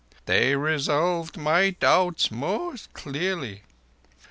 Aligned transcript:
They 0.25 0.55
resolved 0.55 1.37
my 1.37 1.69
doubts 1.79 2.31
most 2.31 2.91
clearly. 2.95 3.61